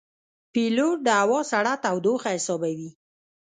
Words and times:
پیلوټ 0.53 0.97
د 1.03 1.07
هوا 1.21 1.39
سړه 1.51 1.73
تودوخه 1.83 2.29
حسابوي. 2.35 2.89